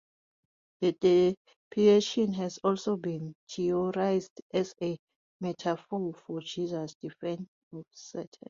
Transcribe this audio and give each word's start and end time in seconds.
The 0.79 0.93
depiction 0.93 2.33
has 2.33 2.57
also 2.63 2.95
been 2.97 3.35
theorized 3.47 4.41
as 4.51 4.73
a 4.81 4.97
metaphor 5.39 6.15
for 6.15 6.41
Jesus's 6.41 6.95
defeat 6.95 7.41
of 7.71 7.85
Satan. 7.93 8.25